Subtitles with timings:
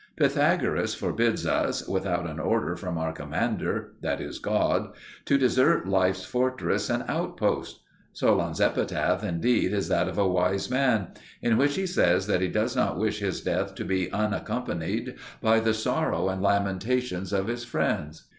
[0.15, 4.93] Pythagoras forbids us, without an order from our commander, that is God,
[5.25, 7.81] to desert life's fortress and outpost.
[8.11, 11.09] Solon's epitaph, indeed, is that of a wise man,
[11.43, 15.59] in which he says that he does not wish his death to be unaccompanied by
[15.59, 18.25] the sorrow and lamentations of his friends.